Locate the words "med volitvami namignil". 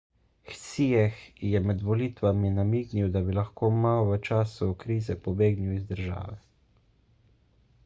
1.65-3.11